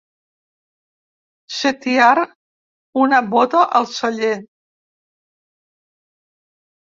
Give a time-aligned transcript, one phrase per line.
[1.57, 2.23] Setiar
[3.01, 4.31] una bota al celler.